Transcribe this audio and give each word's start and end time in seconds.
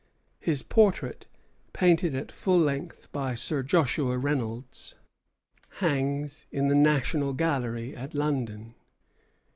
His 0.39 0.63
portrait, 0.63 1.27
painted 1.73 2.15
at 2.15 2.31
full 2.31 2.57
length 2.57 3.11
by 3.11 3.35
Sir 3.35 3.61
Joshua 3.61 4.17
Reynolds, 4.17 4.95
hangs 5.77 6.47
in 6.51 6.69
the 6.69 6.73
National 6.75 7.33
Gallery 7.33 7.95
at 7.95 8.15
London. 8.15 8.73